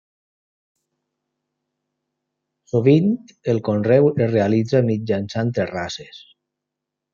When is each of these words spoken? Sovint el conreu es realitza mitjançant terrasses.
Sovint 2.73 3.13
el 3.55 3.63
conreu 3.69 4.11
es 4.15 4.33
realitza 4.33 4.83
mitjançant 4.91 5.55
terrasses. 5.61 6.27